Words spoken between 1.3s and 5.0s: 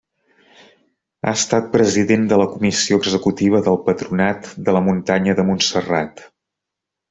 estat president de la comissió executiva del Patronat de la